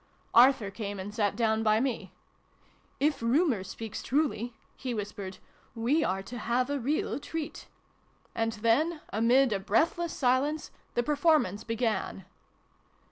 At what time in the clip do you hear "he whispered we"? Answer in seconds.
4.75-6.03